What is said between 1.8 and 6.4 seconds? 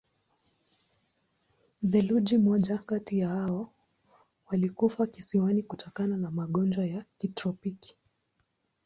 Theluji moja kati hao walikufa kisiwani kutokana na